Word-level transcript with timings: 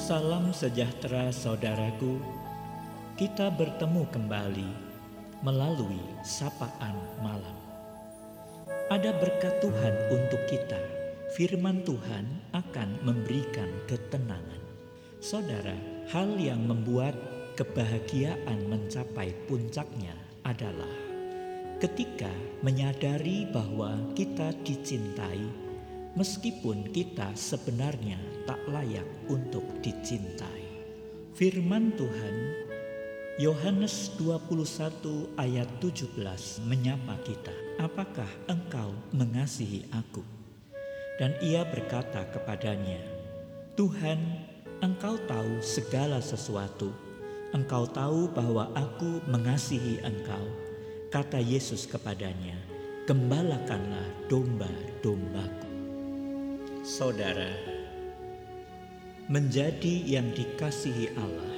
Salam 0.00 0.48
sejahtera 0.56 1.28
saudaraku. 1.28 2.16
Kita 3.20 3.52
bertemu 3.52 4.08
kembali 4.08 4.70
melalui 5.44 6.00
sapaan 6.24 6.96
malam. 7.20 7.52
Ada 8.88 9.12
berkat 9.20 9.60
Tuhan 9.60 9.94
untuk 10.08 10.40
kita. 10.48 10.80
Firman 11.36 11.84
Tuhan 11.84 12.24
akan 12.56 13.04
memberikan 13.04 13.68
ketenangan. 13.84 14.64
Saudara, 15.20 15.76
hal 16.08 16.32
yang 16.40 16.64
membuat 16.64 17.12
kebahagiaan 17.60 18.72
mencapai 18.72 19.36
puncaknya 19.52 20.16
adalah 20.48 20.96
ketika 21.76 22.32
menyadari 22.64 23.44
bahwa 23.52 24.00
kita 24.16 24.56
dicintai 24.64 25.69
meskipun 26.20 26.92
kita 26.92 27.32
sebenarnya 27.32 28.20
tak 28.44 28.60
layak 28.68 29.08
untuk 29.32 29.64
dicintai. 29.80 30.68
Firman 31.32 31.96
Tuhan 31.96 32.36
Yohanes 33.40 34.12
21 34.20 35.32
ayat 35.40 35.64
17 35.80 36.60
menyapa 36.68 37.16
kita, 37.24 37.56
"Apakah 37.80 38.28
engkau 38.52 38.92
mengasihi 39.16 39.88
aku?" 39.88 40.20
Dan 41.16 41.32
ia 41.40 41.64
berkata 41.64 42.28
kepadanya, 42.28 43.00
"Tuhan, 43.80 44.20
engkau 44.84 45.16
tahu 45.24 45.64
segala 45.64 46.20
sesuatu. 46.20 46.92
Engkau 47.56 47.88
tahu 47.88 48.28
bahwa 48.28 48.68
aku 48.76 49.24
mengasihi 49.24 50.04
engkau." 50.04 50.44
Kata 51.08 51.40
Yesus 51.40 51.88
kepadanya, 51.88 52.60
"Gembalakanlah 53.08 54.28
domba-dombaku." 54.28 55.69
Saudara, 56.80 57.52
menjadi 59.28 60.00
yang 60.00 60.32
dikasihi 60.32 61.12
Allah 61.12 61.56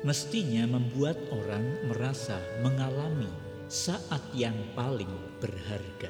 mestinya 0.00 0.64
membuat 0.64 1.20
orang 1.28 1.84
merasa 1.92 2.40
mengalami 2.64 3.28
saat 3.68 4.24
yang 4.32 4.56
paling 4.72 5.12
berharga, 5.44 6.08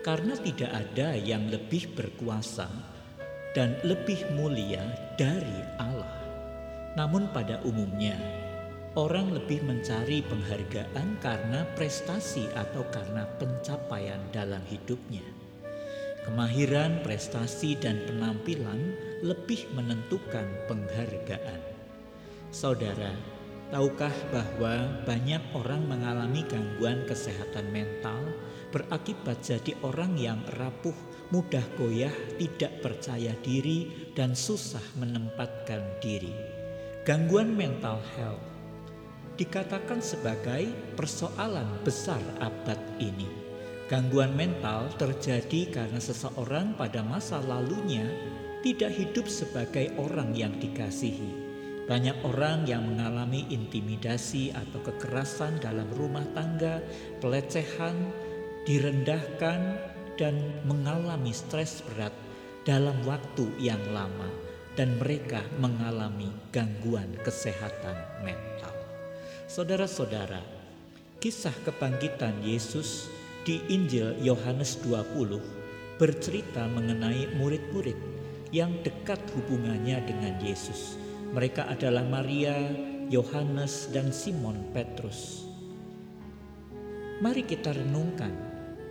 karena 0.00 0.32
tidak 0.40 0.72
ada 0.80 1.12
yang 1.12 1.52
lebih 1.52 1.92
berkuasa 1.92 2.72
dan 3.52 3.76
lebih 3.84 4.24
mulia 4.32 4.88
dari 5.20 5.60
Allah. 5.76 6.16
Namun, 6.96 7.28
pada 7.36 7.60
umumnya 7.68 8.16
orang 8.96 9.36
lebih 9.36 9.60
mencari 9.60 10.24
penghargaan 10.24 11.20
karena 11.20 11.68
prestasi 11.76 12.48
atau 12.56 12.80
karena 12.88 13.28
pencapaian 13.36 14.24
dalam 14.32 14.64
hidupnya. 14.72 15.45
Kemahiran, 16.26 17.06
prestasi, 17.06 17.78
dan 17.78 18.02
penampilan 18.02 18.98
lebih 19.22 19.70
menentukan 19.78 20.42
penghargaan. 20.66 21.62
Saudara, 22.50 23.14
tahukah 23.70 24.10
bahwa 24.34 25.06
banyak 25.06 25.38
orang 25.54 25.86
mengalami 25.86 26.42
gangguan 26.50 27.06
kesehatan 27.06 27.70
mental 27.70 28.18
berakibat 28.74 29.38
jadi 29.38 29.78
orang 29.86 30.18
yang 30.18 30.42
rapuh, 30.58 30.98
mudah 31.30 31.62
goyah, 31.78 32.12
tidak 32.42 32.82
percaya 32.82 33.30
diri, 33.46 34.10
dan 34.18 34.34
susah 34.34 34.82
menempatkan 34.98 36.02
diri? 36.02 36.34
Gangguan 37.06 37.54
mental 37.54 38.02
health 38.18 38.42
dikatakan 39.38 40.02
sebagai 40.02 40.74
persoalan 40.98 41.86
besar 41.86 42.18
abad 42.42 42.80
ini 42.98 43.45
Gangguan 43.86 44.34
mental 44.34 44.90
terjadi 44.98 45.70
karena 45.70 46.02
seseorang 46.02 46.74
pada 46.74 47.06
masa 47.06 47.38
lalunya 47.38 48.10
tidak 48.66 48.90
hidup 48.90 49.30
sebagai 49.30 49.94
orang 49.94 50.34
yang 50.34 50.50
dikasihi. 50.58 51.46
Banyak 51.86 52.18
orang 52.26 52.66
yang 52.66 52.82
mengalami 52.82 53.46
intimidasi 53.46 54.50
atau 54.50 54.82
kekerasan 54.82 55.62
dalam 55.62 55.86
rumah 55.94 56.26
tangga, 56.34 56.82
pelecehan, 57.22 57.94
direndahkan, 58.66 59.78
dan 60.18 60.34
mengalami 60.66 61.30
stres 61.30 61.86
berat 61.86 62.10
dalam 62.66 62.98
waktu 63.06 63.46
yang 63.62 63.78
lama, 63.94 64.26
dan 64.74 64.98
mereka 64.98 65.46
mengalami 65.62 66.34
gangguan 66.50 67.14
kesehatan 67.22 67.94
mental. 68.26 68.74
Saudara-saudara, 69.46 70.42
kisah 71.22 71.54
kebangkitan 71.62 72.42
Yesus 72.42 73.06
di 73.46 73.62
Injil 73.70 74.18
Yohanes 74.18 74.82
20 74.82 76.02
bercerita 76.02 76.66
mengenai 76.66 77.30
murid-murid 77.38 77.94
yang 78.50 78.74
dekat 78.82 79.22
hubungannya 79.38 80.02
dengan 80.02 80.34
Yesus. 80.42 80.98
Mereka 81.30 81.70
adalah 81.70 82.02
Maria, 82.02 82.58
Yohanes, 83.06 83.94
dan 83.94 84.10
Simon 84.10 84.58
Petrus. 84.74 85.46
Mari 87.22 87.46
kita 87.46 87.70
renungkan, 87.70 88.34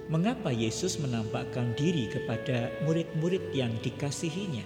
mengapa 0.07 0.55
Yesus 0.55 1.03
menampakkan 1.03 1.75
diri 1.75 2.07
kepada 2.07 2.71
murid-murid 2.87 3.51
yang 3.51 3.75
dikasihinya? 3.83 4.63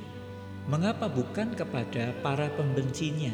Mengapa 0.70 1.10
bukan 1.10 1.58
kepada 1.58 2.14
para 2.22 2.46
pembencinya? 2.54 3.34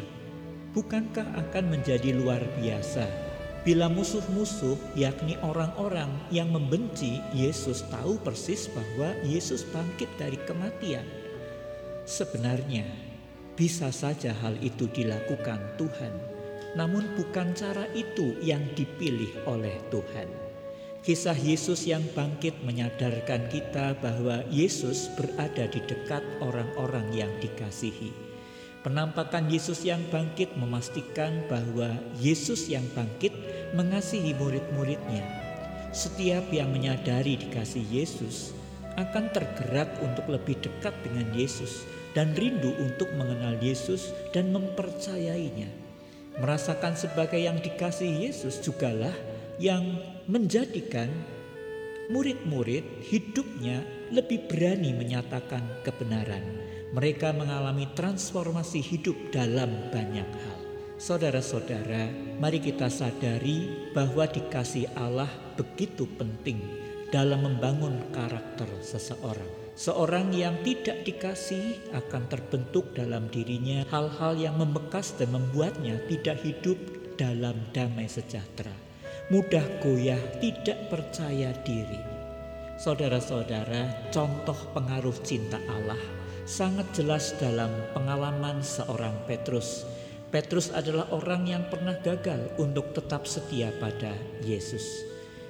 Bukankah 0.72 1.36
akan 1.36 1.66
menjadi 1.68 2.16
luar 2.16 2.40
biasa 2.60 3.25
Bila 3.66 3.90
musuh-musuh, 3.90 4.78
yakni 4.94 5.42
orang-orang 5.42 6.14
yang 6.30 6.54
membenci 6.54 7.18
Yesus, 7.34 7.82
tahu 7.90 8.22
persis 8.22 8.70
bahwa 8.70 9.18
Yesus 9.26 9.66
bangkit 9.74 10.06
dari 10.22 10.38
kematian, 10.46 11.02
sebenarnya 12.06 12.86
bisa 13.58 13.90
saja 13.90 14.38
hal 14.38 14.54
itu 14.62 14.86
dilakukan 14.94 15.58
Tuhan, 15.82 16.14
namun 16.78 17.10
bukan 17.18 17.58
cara 17.58 17.90
itu 17.98 18.38
yang 18.46 18.62
dipilih 18.78 19.34
oleh 19.50 19.74
Tuhan. 19.90 20.30
Kisah 21.02 21.38
Yesus 21.38 21.90
yang 21.90 22.06
bangkit 22.14 22.62
menyadarkan 22.62 23.50
kita 23.50 23.98
bahwa 23.98 24.46
Yesus 24.54 25.10
berada 25.18 25.66
di 25.74 25.82
dekat 25.90 26.22
orang-orang 26.38 27.10
yang 27.18 27.34
dikasihi. 27.42 28.35
Penampakan 28.86 29.50
Yesus 29.50 29.82
yang 29.82 29.98
bangkit 30.14 30.54
memastikan 30.62 31.42
bahwa 31.50 31.90
Yesus 32.22 32.70
yang 32.70 32.86
bangkit 32.94 33.34
mengasihi 33.74 34.38
murid-muridnya. 34.38 35.26
Setiap 35.90 36.54
yang 36.54 36.70
menyadari 36.70 37.34
dikasih 37.34 37.82
Yesus 37.82 38.54
akan 38.94 39.34
tergerak 39.34 39.90
untuk 40.06 40.30
lebih 40.30 40.62
dekat 40.62 40.94
dengan 41.02 41.26
Yesus 41.34 41.82
dan 42.14 42.38
rindu 42.38 42.78
untuk 42.78 43.10
mengenal 43.18 43.58
Yesus 43.58 44.14
dan 44.38 44.54
mempercayainya. 44.54 45.74
Merasakan 46.38 46.94
sebagai 46.94 47.42
yang 47.42 47.58
dikasih 47.58 48.30
Yesus 48.30 48.62
jugalah 48.62 49.18
yang 49.58 49.98
menjadikan 50.30 51.10
murid-murid 52.14 52.86
hidupnya 53.02 53.82
lebih 54.14 54.46
berani 54.46 54.94
menyatakan 54.94 55.66
kebenaran 55.82 56.75
mereka 56.94 57.34
mengalami 57.34 57.90
transformasi 57.98 58.84
hidup 58.84 59.18
dalam 59.34 59.90
banyak 59.90 60.28
hal. 60.28 60.60
Saudara-saudara, 60.96 62.08
mari 62.40 62.64
kita 62.64 62.88
sadari 62.88 63.92
bahwa 63.92 64.24
dikasih 64.30 64.88
Allah 64.96 65.28
begitu 65.60 66.08
penting 66.16 66.62
dalam 67.12 67.44
membangun 67.44 68.00
karakter 68.16 68.68
seseorang. 68.80 69.66
Seorang 69.76 70.32
yang 70.32 70.56
tidak 70.64 71.04
dikasih 71.04 71.92
akan 71.92 72.32
terbentuk 72.32 72.96
dalam 72.96 73.28
dirinya 73.28 73.84
hal-hal 73.92 74.40
yang 74.40 74.56
membekas 74.56 75.12
dan 75.20 75.36
membuatnya 75.36 76.00
tidak 76.08 76.40
hidup 76.48 76.80
dalam 77.20 77.60
damai 77.76 78.08
sejahtera. 78.08 78.72
Mudah 79.28 79.68
goyah, 79.84 80.40
tidak 80.40 80.88
percaya 80.88 81.52
diri. 81.68 82.00
Saudara-saudara, 82.80 84.12
contoh 84.16 84.56
pengaruh 84.72 85.16
cinta 85.28 85.60
Allah 85.68 86.25
sangat 86.46 86.86
jelas 86.94 87.34
dalam 87.42 87.74
pengalaman 87.98 88.62
seorang 88.62 89.18
Petrus. 89.26 89.82
Petrus 90.30 90.70
adalah 90.70 91.10
orang 91.10 91.50
yang 91.50 91.66
pernah 91.74 91.98
gagal 92.06 92.54
untuk 92.62 92.94
tetap 92.94 93.26
setia 93.26 93.74
pada 93.82 94.14
Yesus. 94.46 94.86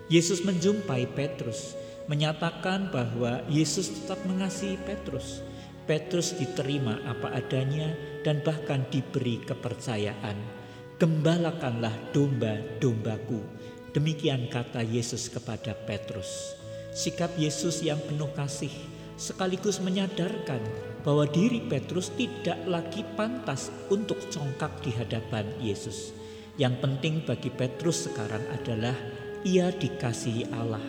Yesus 0.07 0.39
menjumpai 0.47 1.03
Petrus, 1.11 1.75
menyatakan 2.07 2.87
bahwa 2.95 3.43
Yesus 3.51 3.91
tetap 3.91 4.23
mengasihi 4.23 4.79
Petrus. 4.87 5.43
Petrus 5.85 6.33
diterima 6.33 6.97
apa 7.05 7.29
adanya 7.35 7.91
dan 8.23 8.39
bahkan 8.41 8.87
diberi 8.87 9.43
kepercayaan. 9.43 10.37
Gembalakanlah 10.95 11.93
domba-dombaku. 12.15 13.43
Demikian 13.91 14.47
kata 14.47 14.81
Yesus 14.81 15.27
kepada 15.27 15.75
Petrus. 15.75 16.55
Sikap 16.95 17.35
Yesus 17.35 17.83
yang 17.83 17.99
penuh 17.99 18.31
kasih 18.31 18.71
sekaligus 19.15 19.79
menyadarkan 19.79 20.59
bahwa 21.05 21.27
diri 21.29 21.61
Petrus 21.63 22.11
tidak 22.15 22.57
lagi 22.65 23.05
pantas 23.15 23.71
untuk 23.93 24.19
congkak 24.33 24.81
di 24.81 24.91
hadapan 24.91 25.45
Yesus. 25.61 26.11
Yang 26.55 26.75
penting 26.81 27.21
bagi 27.27 27.51
Petrus 27.51 28.07
sekarang 28.07 28.41
adalah 28.51 28.95
ia 29.43 29.69
dikasihi 29.69 30.49
Allah. 30.55 30.83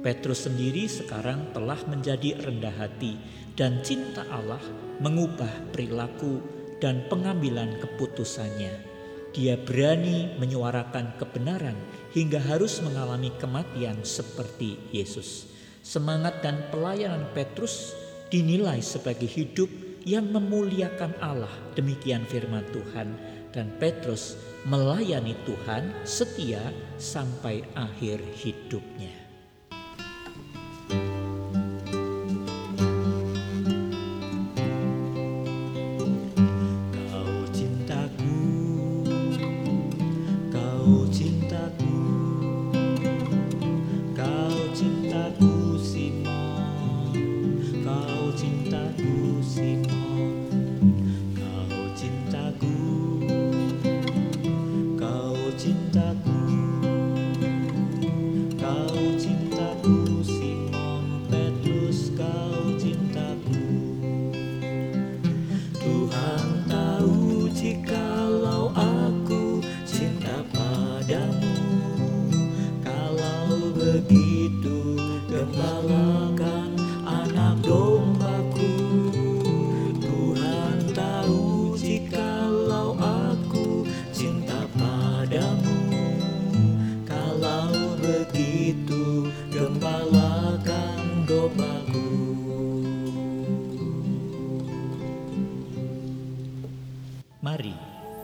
Petrus 0.00 0.48
sendiri 0.48 0.88
sekarang 0.88 1.52
telah 1.52 1.76
menjadi 1.84 2.40
rendah 2.40 2.72
hati 2.72 3.20
dan 3.52 3.84
cinta 3.84 4.24
Allah 4.32 4.62
mengubah 5.04 5.50
perilaku 5.76 6.40
dan 6.80 7.04
pengambilan 7.12 7.76
keputusannya. 7.84 8.88
Dia 9.36 9.60
berani 9.60 10.32
menyuarakan 10.40 11.20
kebenaran 11.20 11.76
hingga 12.16 12.40
harus 12.40 12.80
mengalami 12.80 13.28
kematian 13.36 14.00
seperti 14.02 14.80
Yesus. 14.90 15.46
Semangat 15.80 16.44
dan 16.44 16.60
pelayanan 16.68 17.24
Petrus 17.32 17.96
dinilai 18.28 18.84
sebagai 18.84 19.26
hidup 19.26 19.68
yang 20.04 20.28
memuliakan 20.28 21.16
Allah. 21.20 21.52
Demikian 21.76 22.24
firman 22.28 22.64
Tuhan 22.72 23.16
dan 23.52 23.72
Petrus 23.80 24.36
melayani 24.68 25.34
Tuhan 25.48 25.92
setia 26.04 26.72
sampai 27.00 27.64
akhir 27.74 28.20
hidupnya. 28.44 29.29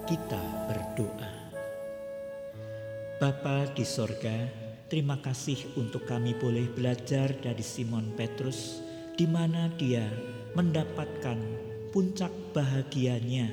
Kita 0.07 0.39
berdoa. 0.71 1.35
Bapa 3.19 3.67
di 3.75 3.83
sorga, 3.83 4.47
terima 4.87 5.19
kasih 5.19 5.75
untuk 5.75 6.07
kami 6.07 6.31
boleh 6.39 6.71
belajar 6.71 7.35
dari 7.35 7.59
Simon 7.59 8.15
Petrus, 8.15 8.87
di 9.19 9.27
mana 9.27 9.67
dia 9.75 10.07
mendapatkan 10.55 11.43
puncak 11.91 12.31
bahagianya 12.55 13.51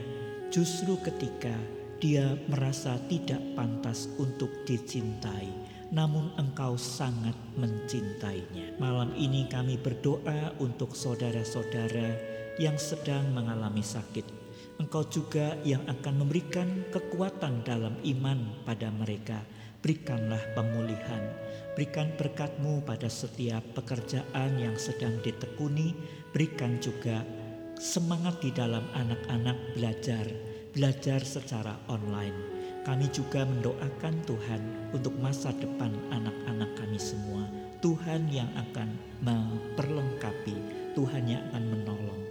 justru 0.54 0.94
ketika 1.02 1.58
dia 1.98 2.38
merasa 2.46 3.02
tidak 3.10 3.42
pantas 3.58 4.06
untuk 4.22 4.54
dicintai, 4.70 5.50
namun 5.90 6.30
engkau 6.38 6.78
sangat 6.78 7.34
mencintainya. 7.58 8.78
Malam 8.78 9.10
ini 9.18 9.50
kami 9.50 9.82
berdoa 9.82 10.54
untuk 10.62 10.94
saudara-saudara 10.94 12.14
yang 12.62 12.78
sedang 12.78 13.34
mengalami 13.34 13.82
sakit 13.82 14.43
Engkau 14.84 15.08
juga 15.08 15.56
yang 15.64 15.80
akan 15.88 16.28
memberikan 16.28 16.68
kekuatan 16.92 17.64
dalam 17.64 17.96
iman 18.04 18.68
pada 18.68 18.92
mereka. 18.92 19.40
Berikanlah 19.80 20.44
pemulihan, 20.60 21.24
berikan 21.72 22.12
berkatmu 22.20 22.84
pada 22.84 23.08
setiap 23.08 23.64
pekerjaan 23.80 24.60
yang 24.60 24.76
sedang 24.76 25.24
ditekuni, 25.24 25.96
berikan 26.36 26.84
juga 26.84 27.24
semangat 27.80 28.44
di 28.44 28.52
dalam 28.52 28.84
anak-anak 28.92 29.56
belajar, 29.80 30.28
belajar 30.76 31.24
secara 31.24 31.80
online. 31.88 32.36
Kami 32.84 33.08
juga 33.08 33.48
mendoakan 33.48 34.20
Tuhan 34.28 34.62
untuk 34.92 35.16
masa 35.16 35.56
depan 35.56 35.96
anak-anak 36.12 36.76
kami 36.76 37.00
semua. 37.00 37.48
Tuhan 37.80 38.28
yang 38.28 38.52
akan 38.60 39.00
memperlengkapi, 39.24 40.56
Tuhan 40.92 41.24
yang 41.24 41.44
akan 41.56 41.64
menolong. 41.72 42.22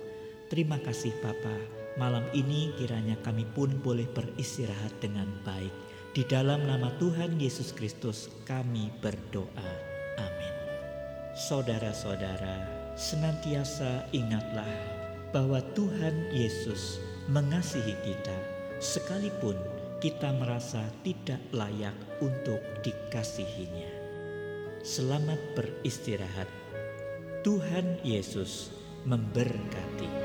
Terima 0.52 0.76
kasih 0.84 1.16
Bapak. 1.24 1.81
Malam 2.00 2.24
ini 2.32 2.72
kiranya 2.80 3.20
kami 3.20 3.44
pun 3.52 3.68
boleh 3.84 4.08
beristirahat 4.08 4.96
dengan 5.04 5.28
baik. 5.44 5.72
Di 6.12 6.24
dalam 6.24 6.64
nama 6.64 6.92
Tuhan 6.96 7.36
Yesus 7.36 7.72
Kristus 7.72 8.32
kami 8.48 8.88
berdoa. 9.04 9.72
Amin. 10.16 10.54
Saudara-saudara, 11.36 12.64
senantiasa 12.96 14.08
ingatlah 14.12 14.68
bahwa 15.32 15.60
Tuhan 15.72 16.32
Yesus 16.32 17.00
mengasihi 17.28 17.96
kita 18.04 18.36
sekalipun 18.80 19.56
kita 20.02 20.34
merasa 20.34 20.82
tidak 21.06 21.40
layak 21.54 21.94
untuk 22.18 22.60
dikasihinya. 22.82 23.88
Selamat 24.82 25.38
beristirahat. 25.54 26.50
Tuhan 27.46 28.02
Yesus 28.02 28.74
memberkati. 29.06 30.21